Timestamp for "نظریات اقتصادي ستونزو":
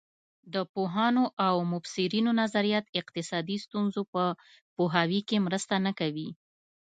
2.41-4.01